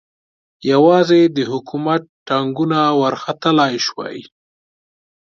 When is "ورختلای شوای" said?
3.01-4.19